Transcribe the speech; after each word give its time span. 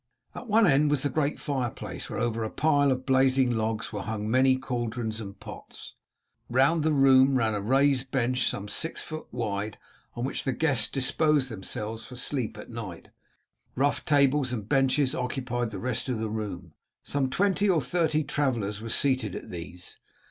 At 0.33 0.47
one 0.47 0.65
end 0.65 0.89
was 0.89 1.03
the 1.03 1.11
great 1.11 1.39
fireplace 1.39 2.09
where, 2.09 2.17
over 2.17 2.41
a 2.43 2.49
pile 2.49 2.91
of 2.91 3.05
blazing 3.05 3.51
logs, 3.51 3.93
were 3.93 4.01
hung 4.01 4.27
many 4.31 4.55
cauldrons 4.57 5.21
and 5.21 5.39
pots. 5.39 5.93
Round 6.49 6.81
the 6.81 6.91
room 6.91 7.35
ran 7.35 7.53
a 7.53 7.61
raised 7.61 8.09
bench 8.09 8.49
some 8.49 8.67
six 8.67 9.03
feet 9.03 9.27
wide 9.31 9.77
on 10.15 10.23
which 10.25 10.43
the 10.43 10.53
guests 10.53 10.87
disposed 10.87 11.49
themselves 11.51 12.03
for 12.07 12.15
sleep 12.15 12.57
at 12.57 12.71
night; 12.71 13.09
rough 13.75 14.03
tables 14.03 14.51
and 14.51 14.67
benches 14.67 15.13
occupied 15.13 15.69
the 15.69 15.77
rest 15.77 16.09
of 16.09 16.17
the 16.17 16.31
room. 16.31 16.73
Some 17.03 17.29
twenty 17.29 17.69
or 17.69 17.79
thirty 17.79 18.23
travellers 18.23 18.81
were 18.81 18.89
seated 18.89 19.35
at 19.35 19.51
these. 19.51 19.99